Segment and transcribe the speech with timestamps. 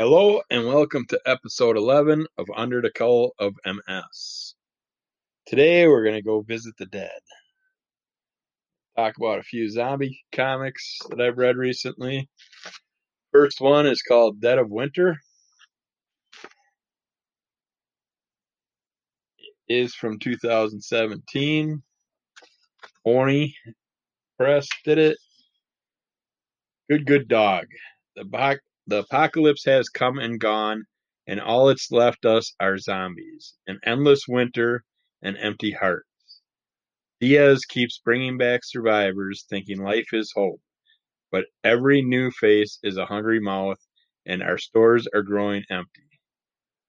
[0.00, 4.54] Hello and welcome to episode 11 of Under the Cull of MS.
[5.46, 7.20] Today we're going to go visit the dead.
[8.96, 12.30] Talk about a few zombie comics that I've read recently.
[13.30, 15.18] First one is called Dead of Winter.
[19.68, 21.82] It is from 2017.
[23.04, 23.54] Oni
[24.38, 25.18] Press did it.
[26.88, 27.66] Good, good dog.
[28.16, 28.24] The
[28.90, 30.84] the apocalypse has come and gone,
[31.28, 34.82] and all it's left us are zombies, an endless winter,
[35.22, 36.08] and empty hearts.
[37.20, 40.60] Diaz keeps bringing back survivors, thinking life is hope.
[41.30, 43.78] But every new face is a hungry mouth,
[44.26, 46.08] and our stores are growing empty.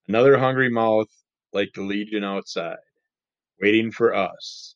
[0.08, 1.10] Another hungry mouth,
[1.54, 2.80] like the legion outside,
[3.62, 4.76] waiting for us.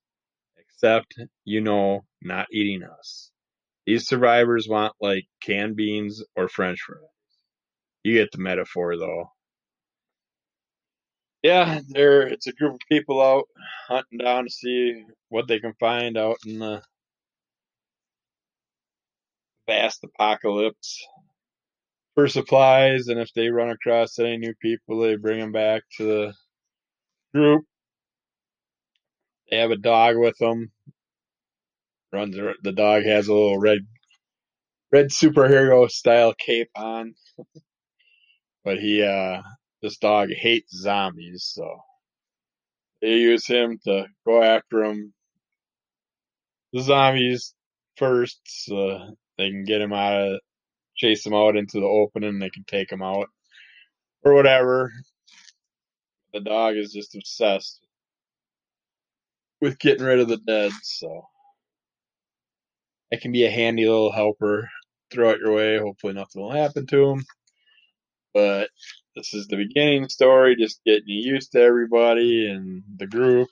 [0.58, 3.32] Except, you know, not eating us.
[3.88, 7.15] These survivors want like canned beans or french fries.
[8.06, 9.32] You get the metaphor though.
[11.44, 13.46] Yeah, there it's a group of people out
[13.88, 16.82] hunting down to see what they can find out in the
[19.68, 21.06] vast apocalypse
[22.16, 26.04] for supplies and if they run across any new people they bring them back to
[26.06, 26.34] the
[27.34, 27.66] group.
[29.52, 30.72] They have a dog with them
[32.14, 33.80] runs the dog has a little red
[34.92, 37.16] red superhero style cape on
[38.66, 39.42] but he uh
[39.82, 41.78] this dog hates zombies, so
[43.02, 45.14] they use him to go after him
[46.74, 47.54] the zombies
[47.98, 50.40] first so they can get him out of
[50.98, 53.28] chase him out into the open and they can take him out
[54.24, 54.92] or whatever.
[56.34, 57.86] The dog is just obsessed
[59.62, 61.28] with getting rid of the dead, so
[63.12, 64.70] it can be a handy little helper.
[65.12, 65.78] Throw it your way.
[65.78, 67.26] Hopefully nothing will happen to him.
[68.36, 68.70] But
[69.16, 73.48] this is the beginning story, just getting you used to everybody and the group.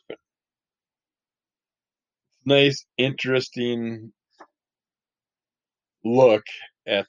[2.45, 4.11] Nice, interesting
[6.03, 6.43] look
[6.85, 7.07] at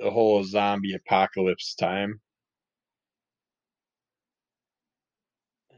[0.00, 2.20] the whole zombie apocalypse time.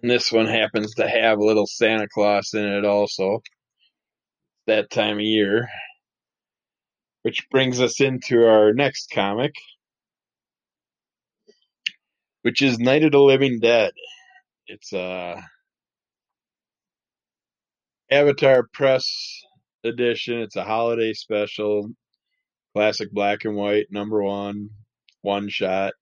[0.00, 3.42] And this one happens to have a little Santa Claus in it also.
[4.66, 5.68] That time of year.
[7.22, 9.52] Which brings us into our next comic
[12.46, 13.90] which is Night of the Living Dead.
[14.68, 15.40] It's a uh,
[18.08, 19.42] Avatar Press
[19.82, 20.38] edition.
[20.38, 21.90] It's a holiday special,
[22.72, 24.70] classic black and white, number one,
[25.22, 25.94] one shot.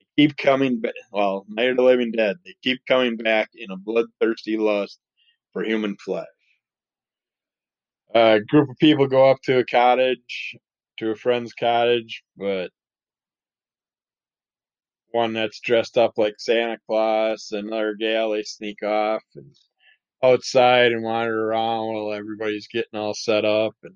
[0.00, 0.94] They keep coming back.
[1.12, 2.36] Well, Night of the Living Dead.
[2.46, 4.98] They keep coming back in a bloodthirsty lust
[5.52, 6.24] for human flesh.
[8.14, 10.56] A group of people go up to a cottage,
[11.00, 12.70] to a friend's cottage, but
[15.12, 19.54] one that's dressed up like Santa Claus, another gal they sneak off and
[20.22, 23.94] outside and wander around while everybody's getting all set up and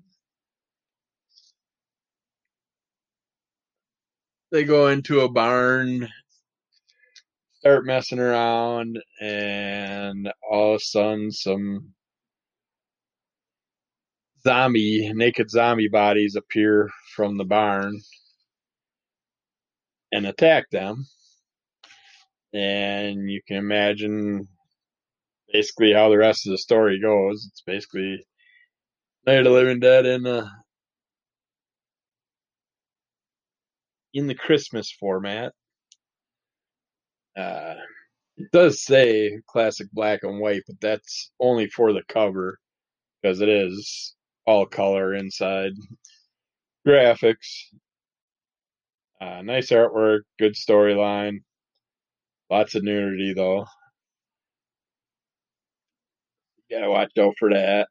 [4.51, 6.07] they go into a barn
[7.59, 11.93] start messing around and all of a sudden some
[14.43, 17.99] zombie naked zombie bodies appear from the barn
[20.11, 21.05] and attack them.
[22.53, 24.47] And you can imagine
[25.51, 27.47] basically how the rest of the story goes.
[27.49, 28.25] It's basically
[29.25, 30.49] Night of the Living Dead in the
[34.13, 35.53] in the Christmas format.
[37.37, 37.75] Uh,
[38.37, 42.59] it does say classic black and white, but that's only for the cover
[43.21, 45.71] because it is all color inside
[46.87, 47.65] graphics.
[49.21, 51.43] Uh, nice artwork, good storyline.
[52.49, 53.65] Lots of nudity though.
[56.69, 57.87] You gotta watch out for that.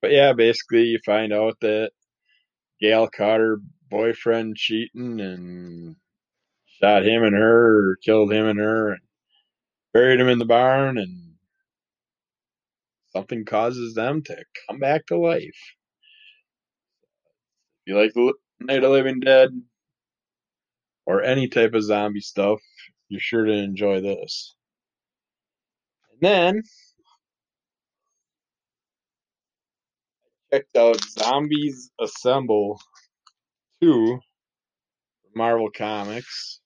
[0.00, 1.92] But yeah, basically you find out that
[2.80, 3.58] Gail caught her
[3.90, 5.96] boyfriend cheating and
[6.80, 9.00] shot him and her, or killed him and her, and
[9.92, 11.34] buried him in the barn, and
[13.12, 15.42] something causes them to come back to life.
[15.42, 15.54] If
[17.86, 19.50] you like the Night of Living Dead,
[21.06, 22.60] or any type of zombie stuff,
[23.08, 24.54] you're sure to enjoy this.
[26.12, 26.62] And then
[30.52, 32.80] I checked out Zombies Assemble
[33.82, 34.18] 2
[35.34, 36.60] Marvel Comics.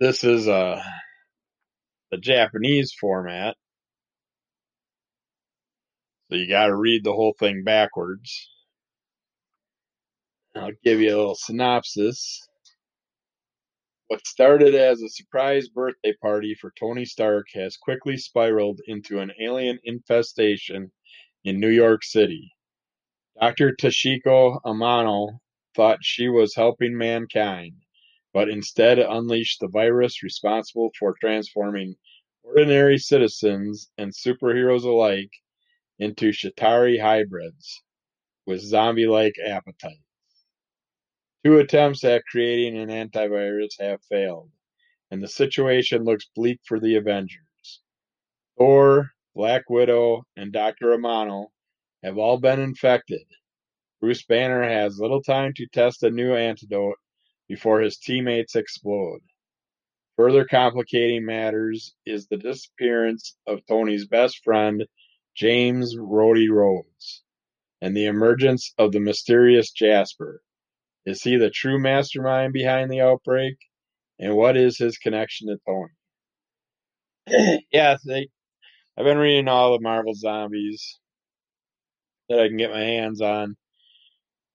[0.00, 0.82] This is a uh,
[2.10, 3.56] the Japanese format.
[6.30, 8.53] So you got to read the whole thing backwards.
[10.56, 12.46] I'll give you a little synopsis.
[14.06, 19.32] What started as a surprise birthday party for Tony Stark has quickly spiraled into an
[19.40, 20.92] alien infestation
[21.42, 22.52] in New York City.
[23.40, 23.74] Dr.
[23.74, 25.40] Toshiko Amano
[25.74, 27.72] thought she was helping mankind,
[28.32, 31.96] but instead unleashed the virus responsible for transforming
[32.44, 35.32] ordinary citizens and superheroes alike
[35.98, 37.82] into Chitauri hybrids
[38.46, 40.03] with zombie-like appetites.
[41.44, 44.50] Two attempts at creating an antivirus have failed,
[45.10, 47.82] and the situation looks bleak for the Avengers.
[48.56, 50.96] Thor, Black Widow, and Dr.
[50.96, 51.48] Amano
[52.02, 53.26] have all been infected.
[54.00, 56.96] Bruce Banner has little time to test a new antidote
[57.46, 59.20] before his teammates explode.
[60.16, 64.86] Further complicating matters is the disappearance of Tony's best friend,
[65.34, 67.22] James Rhodey Rhodes,
[67.82, 70.40] and the emergence of the mysterious Jasper.
[71.06, 73.56] Is he the true mastermind behind the outbreak?
[74.20, 75.58] And what is his connection to
[77.28, 77.62] Tony?
[77.72, 78.28] yeah, they,
[78.98, 80.98] I've been reading all the Marvel zombies
[82.28, 83.44] that I can get my hands on.
[83.44, 83.56] And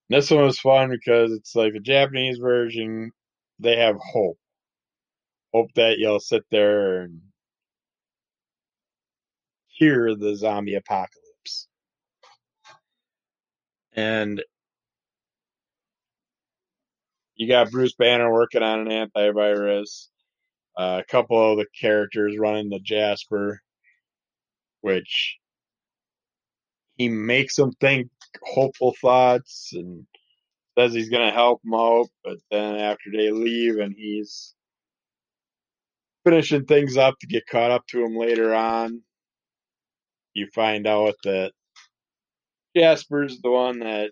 [0.09, 3.11] This one was fun because it's like a Japanese version.
[3.59, 4.37] They have hope,
[5.53, 7.21] hope that you'll sit there and
[9.67, 11.67] hear the zombie apocalypse.
[13.93, 14.43] And
[17.39, 20.07] you got Bruce Banner working on an antivirus.
[20.77, 23.61] Uh, a couple of the characters running the Jasper,
[24.81, 25.37] which
[26.97, 28.09] he makes them think
[28.43, 30.05] hopeful thoughts and
[30.77, 34.53] says he's going to help them out, but then after they leave and he's
[36.25, 39.01] finishing things up to get caught up to him later on,
[40.33, 41.53] you find out that
[42.75, 44.11] Jasper's the one that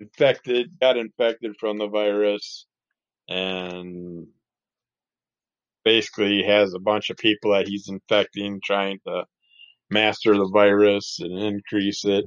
[0.00, 2.66] infected, got infected from the virus,
[3.28, 4.26] and
[5.84, 9.24] basically has a bunch of people that he's infecting, trying to
[9.90, 12.24] master the virus and increase it.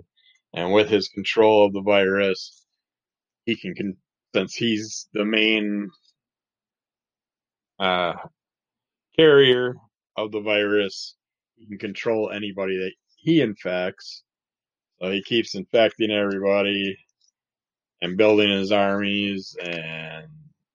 [0.53, 2.65] And with his control of the virus,
[3.45, 3.97] he can,
[4.35, 5.89] since he's the main
[7.79, 8.13] uh,
[9.15, 9.75] carrier
[10.17, 11.15] of the virus,
[11.55, 14.23] he can control anybody that he infects.
[15.01, 16.97] So he keeps infecting everybody
[18.01, 20.27] and building his armies and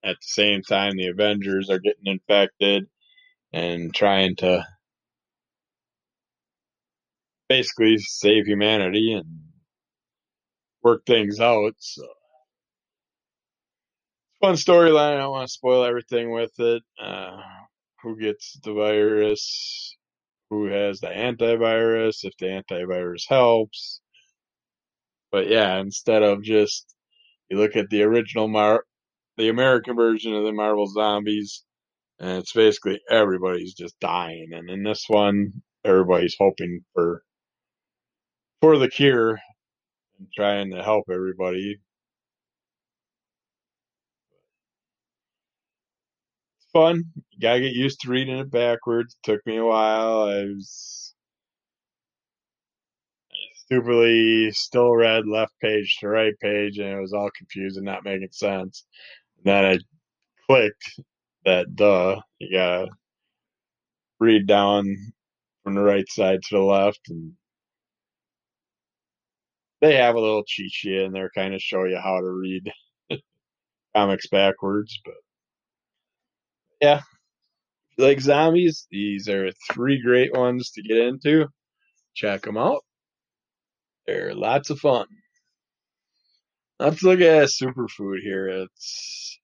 [0.03, 2.85] at the same time the Avengers are getting infected
[3.53, 4.65] and trying to
[7.49, 9.25] basically save humanity and
[10.83, 11.73] work things out.
[11.79, 12.07] So
[14.41, 15.15] fun storyline.
[15.15, 16.83] I don't want to spoil everything with it.
[17.01, 17.41] Uh,
[18.03, 19.95] who gets the virus?
[20.49, 22.23] Who has the antivirus?
[22.23, 24.01] If the antivirus helps.
[25.31, 26.95] But yeah, instead of just
[27.49, 28.83] you look at the original Mar,
[29.37, 31.63] the American version of the Marvel Zombies,
[32.19, 34.49] and it's basically everybody's just dying.
[34.53, 35.53] And in this one,
[35.85, 37.23] everybody's hoping for
[38.61, 39.39] for the cure
[40.19, 41.79] and trying to help everybody.
[46.59, 47.03] It's fun.
[47.31, 49.15] You gotta get used to reading it backwards.
[49.15, 50.23] It took me a while.
[50.23, 51.06] I was
[53.67, 58.05] stupidly still read left page to right page and it was all confused and not
[58.05, 58.85] making sense.
[59.37, 59.79] And then I
[60.47, 61.01] clicked
[61.45, 62.87] that duh, you gotta
[64.19, 64.85] read down
[65.63, 67.33] from the right side to the left and
[69.81, 72.71] they have a little cheat sheet in there kind of show you how to read
[73.95, 75.13] comics backwards, but
[76.81, 77.01] yeah.
[77.97, 81.47] like zombies, these are three great ones to get into.
[82.15, 82.83] Check them out.
[84.07, 85.07] They're lots of fun.
[86.79, 88.47] Let's look at superfood here.
[88.49, 89.39] It's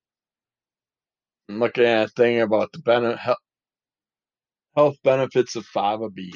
[1.50, 3.18] I'm looking at a thing about the ben-
[4.76, 6.36] health benefits of fava beans.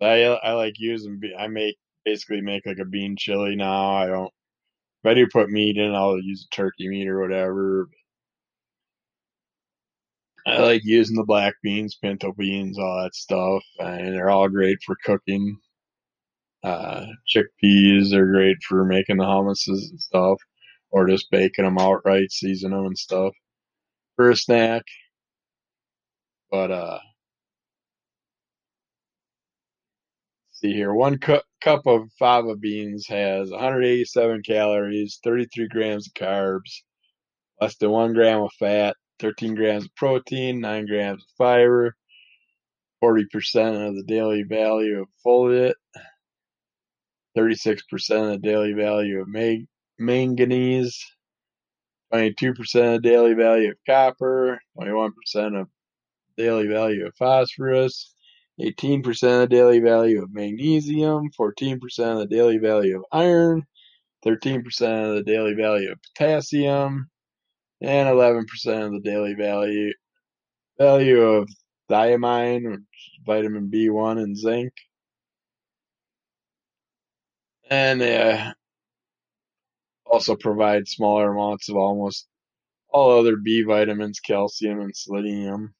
[0.00, 1.20] I I like using.
[1.38, 3.92] I make basically make like a bean chili now.
[3.94, 4.32] I don't.
[5.04, 7.88] If I do put meat in, I'll use turkey meat or whatever.
[10.46, 14.78] I like using the black beans, pinto beans, all that stuff, and they're all great
[14.84, 15.58] for cooking.
[16.62, 20.38] Uh, chickpeas are great for making the hummuses and stuff,
[20.90, 23.34] or just baking them outright, season them and stuff
[24.16, 24.82] for a snack.
[26.50, 26.98] But uh,
[30.52, 36.82] see here, one cu- cup of fava beans has 187 calories, 33 grams of carbs,
[37.60, 41.96] less than one gram of fat, 13 grams of protein, 9 grams of fiber,
[43.02, 45.74] 40% of the daily value of folate,
[47.36, 49.28] 36% of the daily value of
[49.98, 51.04] manganese,
[52.12, 52.58] 22%
[52.96, 55.68] of the daily value of copper, 21% of
[56.36, 58.14] daily value of phosphorus,
[58.60, 61.78] 18% of the daily value of magnesium, 14%
[62.12, 63.64] of the daily value of iron,
[64.24, 67.08] 13% of the daily value of potassium,
[67.80, 68.44] and 11%
[68.86, 69.92] of the daily value
[70.78, 71.48] value of
[71.90, 72.76] thiamine,
[73.24, 74.72] vitamin B1 and zinc.
[77.70, 78.54] And uh,
[80.06, 82.26] also provide smaller amounts of almost
[82.90, 85.74] all other B vitamins, calcium, and selenium.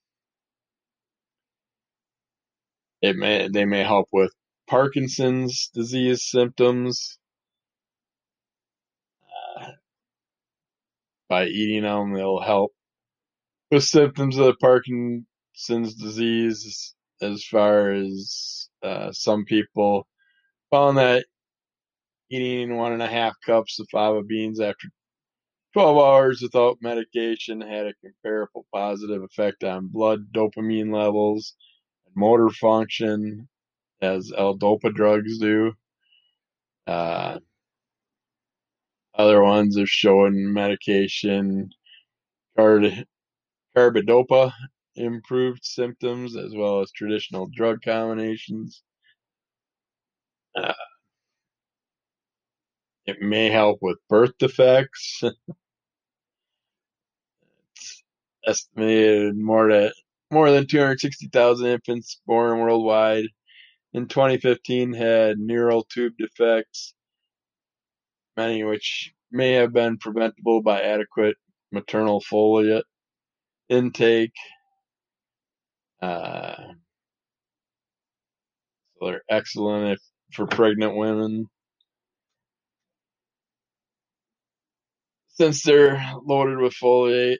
[3.03, 4.33] It may they may help with
[4.69, 7.19] Parkinson's disease symptoms
[9.61, 9.67] uh,
[11.29, 12.13] by eating them.
[12.15, 12.73] They'll help
[13.71, 16.95] with symptoms of Parkinson's disease.
[17.23, 20.07] As far as uh, some people
[20.71, 21.27] found that
[22.31, 24.89] eating one and a half cups of fava beans after
[25.75, 31.55] 12 hours without medication had a comparable positive effect on blood dopamine levels
[32.07, 33.49] and motor function
[34.03, 35.73] as L-dopa drugs do.
[36.87, 37.39] Uh,
[39.15, 41.71] other ones are showing medication
[42.57, 43.07] card-
[43.77, 44.53] carbidopa
[44.97, 48.83] improved symptoms as well as traditional drug combinations.
[50.57, 50.73] Uh,
[53.11, 55.23] it may help with birth defects.
[57.75, 58.03] it's
[58.47, 59.93] estimated more to
[60.31, 63.27] more than 260,000 infants born worldwide
[63.93, 66.95] in 2015 had neural tube defects,
[68.37, 71.37] many which may have been preventable by adequate
[71.73, 72.83] maternal folate
[73.69, 74.35] intake.
[76.01, 76.55] Uh,
[78.99, 80.01] so they're excellent if,
[80.33, 81.49] for pregnant women.
[85.41, 87.39] Since they're loaded with folate,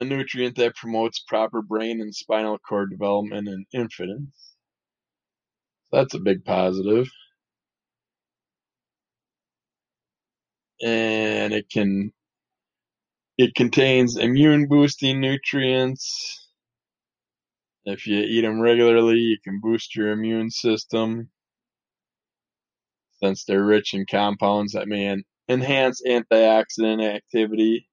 [0.00, 4.54] a nutrient that promotes proper brain and spinal cord development in infants.
[5.90, 7.08] That's a big positive.
[10.80, 12.12] And it can
[13.36, 16.48] it contains immune boosting nutrients.
[17.84, 21.30] If you eat them regularly, you can boost your immune system
[23.20, 25.06] since they're rich in compounds that may
[25.48, 27.88] enhance antioxidant activity.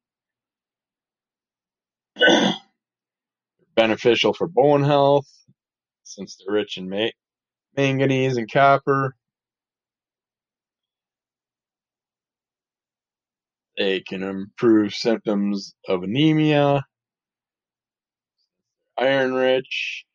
[3.75, 5.27] Beneficial for bone health
[6.03, 7.09] since they're rich in ma-
[7.77, 9.15] manganese and copper.
[13.77, 16.85] They can improve symptoms of anemia.
[18.97, 20.05] Iron rich.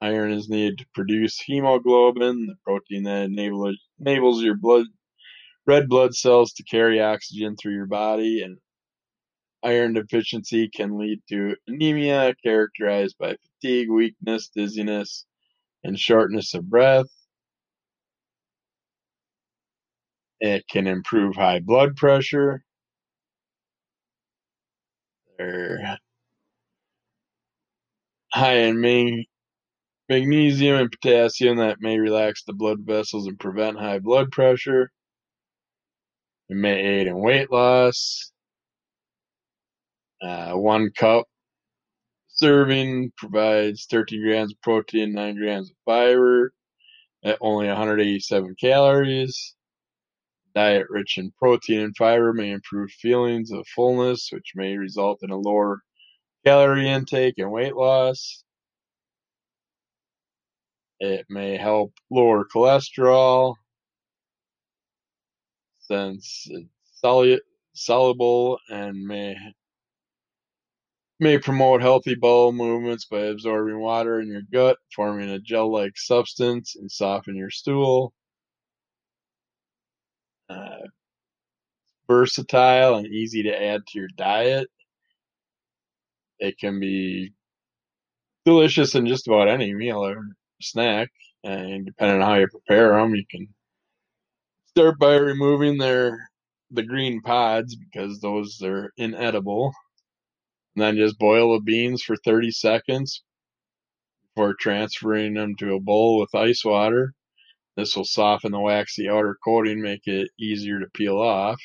[0.00, 4.86] Iron is needed to produce hemoglobin, the protein that enable, enables your blood
[5.66, 8.58] red blood cells to carry oxygen through your body and
[9.62, 15.26] iron deficiency can lead to anemia characterized by fatigue, weakness, dizziness,
[15.84, 17.06] and shortness of breath.
[20.40, 22.62] It can improve high blood pressure.
[25.38, 25.98] They're
[28.32, 28.80] high in
[30.08, 34.90] magnesium and potassium that may relax the blood vessels and prevent high blood pressure.
[36.48, 38.30] It may aid in weight loss.
[40.22, 41.26] Uh, one cup
[42.28, 46.52] serving provides 13 grams of protein, 9 grams of fiber
[47.24, 49.54] at only 187 calories.
[50.54, 55.30] Diet rich in protein and fiber may improve feelings of fullness, which may result in
[55.30, 55.82] a lower
[56.44, 58.44] calorie intake and weight loss.
[61.00, 63.56] It may help lower cholesterol
[65.88, 67.42] since it's
[67.74, 69.36] soluble and may
[71.18, 76.76] may promote healthy bowel movements by absorbing water in your gut, forming a gel-like substance,
[76.76, 78.12] and soften your stool.
[80.48, 80.86] Uh,
[82.08, 84.68] versatile and easy to add to your diet.
[86.38, 87.32] It can be
[88.44, 90.22] delicious in just about any meal or
[90.60, 91.10] snack,
[91.44, 93.48] and depending on how you prepare them, you can
[94.76, 96.28] start by removing their
[96.70, 99.72] the green pods because those are inedible.
[100.74, 103.22] And then just boil the beans for 30 seconds
[104.34, 107.14] before transferring them to a bowl with ice water.
[107.78, 111.58] This will soften the waxy outer coating, make it easier to peel off.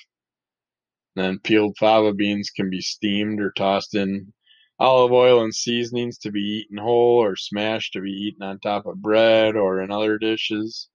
[1.18, 4.32] Then peeled fava beans can be steamed or tossed in
[4.80, 8.86] olive oil and seasonings to be eaten whole or smashed to be eaten on top
[8.86, 10.88] of bread or in other dishes.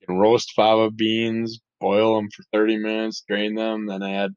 [0.00, 4.32] You can roast fava beans, boil them for 30 minutes, drain them, then add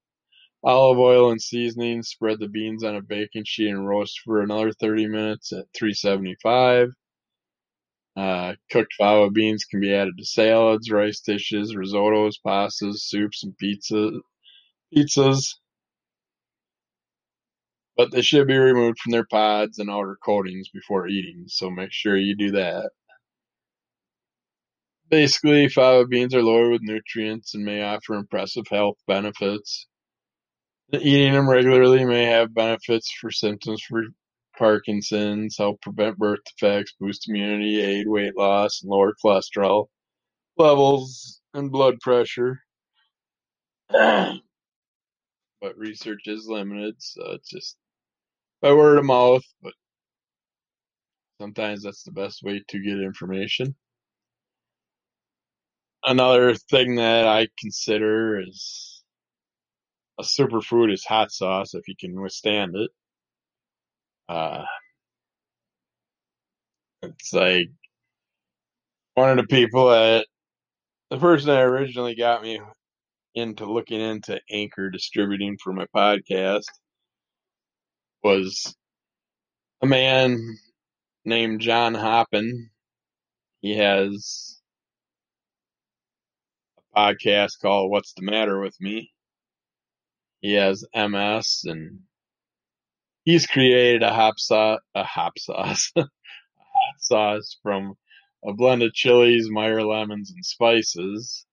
[0.64, 2.04] olive oil and seasoning.
[2.04, 6.90] Spread the beans on a baking sheet and roast for another 30 minutes at 375.
[8.16, 13.58] Uh, cooked fava beans can be added to salads, rice dishes, risottos, pastas, soups, and
[13.58, 14.12] pizza,
[14.96, 15.56] pizzas.
[17.96, 21.92] But they should be removed from their pods and outer coatings before eating, so make
[21.92, 22.92] sure you do that.
[25.10, 29.88] Basically, fava beans are loaded with nutrients and may offer impressive health benefits.
[30.94, 34.04] Eating them regularly may have benefits for symptoms for
[34.58, 39.88] Parkinson's, help prevent birth defects, boost immunity, aid weight loss, and lower cholesterol
[40.58, 42.60] levels and blood pressure.
[43.90, 44.42] but
[45.76, 47.78] research is limited, so it's just
[48.62, 49.44] by word of mouth.
[49.64, 49.74] But
[51.42, 53.76] sometimes that's the best way to get information.
[56.04, 59.04] Another thing that I consider is
[60.20, 62.92] a superfood is hot sauce if you can withstand it.
[64.30, 64.64] Uh,
[67.02, 67.70] it's like
[69.16, 70.26] one of the people that
[71.10, 72.62] the person that originally got me
[73.36, 76.66] into looking into Anchor distributing for my podcast
[78.24, 78.76] was
[79.82, 80.58] a man
[81.26, 82.70] named John Hoppin.
[83.62, 84.59] He has
[86.96, 89.12] podcast called What's the Matter with Me?
[90.42, 92.02] He has MS and
[93.24, 97.96] he's created a hop sauce, a hop sauce, a hot sauce from
[98.46, 101.46] a blend of chilies, Meyer lemons, and spices,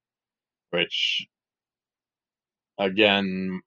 [0.70, 1.26] which
[2.78, 3.60] again,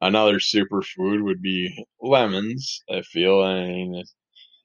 [0.00, 2.82] another superfood would be lemons.
[2.90, 3.40] I feel.
[3.40, 4.04] I mean,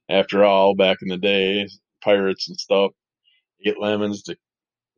[0.10, 1.68] after all, back in the day,
[2.04, 2.92] pirates and stuff
[3.66, 4.38] ate lemons to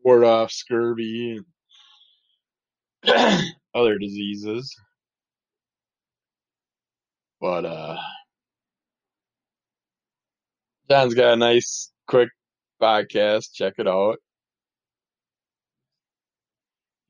[0.05, 1.41] ward off scurvy
[3.03, 3.45] and
[3.75, 4.73] other diseases.
[7.41, 7.97] But uh
[10.89, 12.29] John's got a nice quick
[12.79, 13.53] podcast.
[13.53, 14.17] Check it out.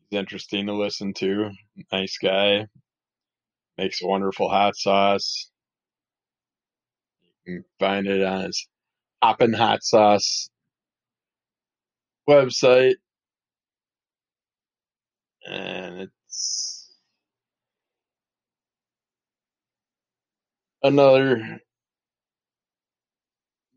[0.10, 1.52] He's interesting to listen to.
[1.92, 2.68] Nice guy.
[3.78, 5.52] Makes a wonderful hot sauce.
[7.46, 8.68] You can find it on his
[9.22, 10.50] Hoppin' Hot Sauce
[12.28, 12.96] website.
[15.48, 16.92] And it's
[20.84, 21.60] another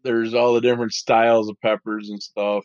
[0.04, 2.64] there's all the different styles of peppers and stuff.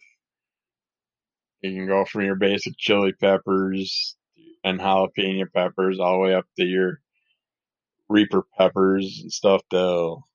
[1.61, 4.15] You can go from your basic chili peppers
[4.63, 6.99] and jalapeno peppers all the way up to your
[8.09, 10.27] reaper peppers and stuff that'll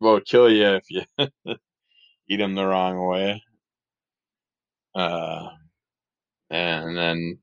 [0.00, 1.02] will kill you if you
[2.28, 3.42] eat them the wrong way.
[4.96, 5.50] Uh,
[6.50, 7.38] and then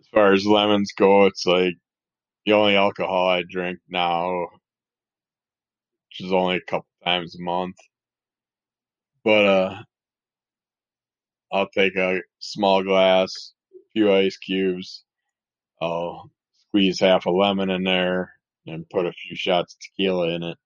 [0.00, 1.74] as far as lemons go, it's like
[2.46, 4.42] the only alcohol I drink now,
[6.10, 7.76] which is only a couple times a month.
[9.24, 9.82] But uh,
[11.52, 15.04] I'll take a small glass, a few ice cubes.
[15.82, 16.30] I'll
[16.68, 18.32] squeeze half a lemon in there
[18.66, 20.58] and put a few shots of tequila in it.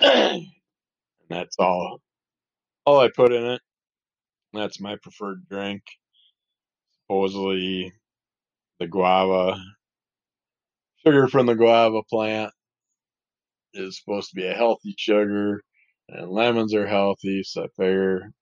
[0.00, 0.46] and
[1.30, 2.00] that's all
[2.86, 3.62] all I put in it.
[4.58, 5.82] That's my preferred drink.
[7.06, 7.92] Supposedly
[8.80, 9.56] the agave
[11.04, 12.52] sugar from the agave plant
[13.74, 15.62] is supposed to be a healthy sugar
[16.08, 18.32] and lemons are healthy, so I figure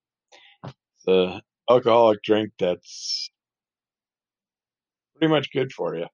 [1.04, 3.30] the alcoholic drink that's
[5.16, 6.06] pretty much good for you.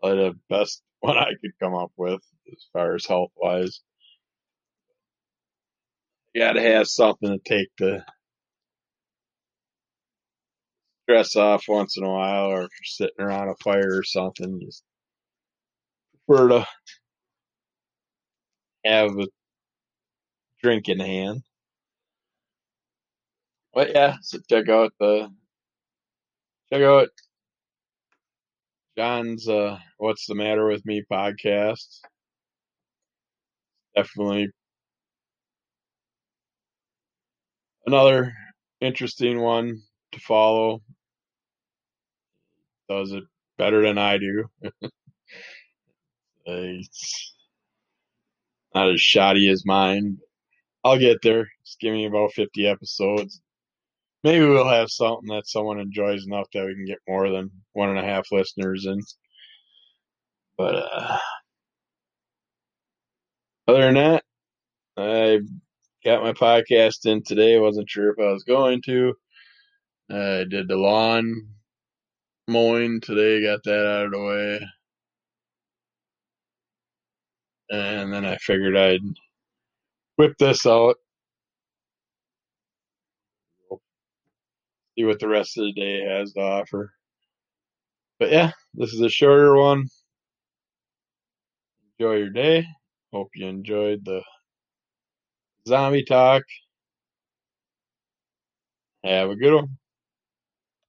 [0.00, 2.20] Probably the best one I could come up with
[2.52, 3.80] as far as health wise.
[6.34, 8.04] You gotta have something to take the
[11.02, 14.84] stress off once in a while, or sitting around a fire or something, just
[16.26, 16.66] prefer to
[18.84, 19.26] have a
[20.62, 21.42] drink in hand.
[23.74, 25.30] But yeah, so check out the
[26.72, 27.08] check out
[28.96, 32.00] John's uh What's the Matter with Me podcast.
[33.96, 34.48] Definitely
[37.86, 38.34] another
[38.80, 40.82] interesting one to follow.
[42.88, 43.24] Does it
[43.62, 44.44] better than I do.
[46.46, 47.34] it's
[48.74, 50.18] not as shoddy as mine.
[50.84, 51.48] I'll get there.
[51.64, 53.40] Just give me about 50 episodes.
[54.24, 57.90] Maybe we'll have something that someone enjoys enough that we can get more than one
[57.90, 59.00] and a half listeners in.
[60.56, 61.18] But uh,
[63.68, 64.24] other than that,
[64.96, 65.40] I
[66.04, 67.58] got my podcast in today.
[67.58, 69.14] Wasn't sure if I was going to.
[70.10, 71.48] I did the lawn
[72.48, 74.60] mowing today, got that out of the way.
[77.70, 79.00] And then I figured I'd
[80.16, 80.96] whip this out.
[84.98, 86.92] See what the rest of the day has to offer.
[88.18, 89.86] But yeah, this is a shorter one.
[91.98, 92.66] Enjoy your day.
[93.12, 94.22] Hope you enjoyed the
[95.68, 96.42] zombie talk.
[99.04, 99.78] Have a good one.